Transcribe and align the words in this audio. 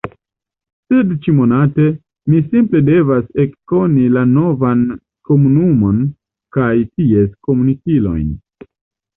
Sed 0.91 1.09
ĉi–momente, 1.25 1.83
mi 2.33 2.39
simple 2.53 2.81
devas 2.87 3.29
ekkoni 3.45 4.07
la 4.15 4.23
novan 4.31 4.83
komunumon 5.31 6.01
kaj 6.59 6.73
ties 6.95 7.33
komunkilojn. 7.51 8.35